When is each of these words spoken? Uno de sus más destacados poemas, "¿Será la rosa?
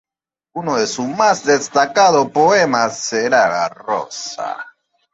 Uno 0.55 0.77
de 0.79 0.87
sus 0.87 1.07
más 1.09 1.45
destacados 1.45 2.31
poemas, 2.31 2.97
"¿Será 3.01 3.47
la 3.47 3.69
rosa? 3.69 4.57